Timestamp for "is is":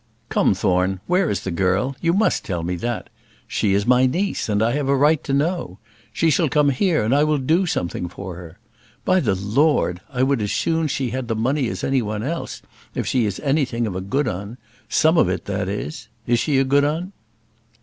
15.69-16.39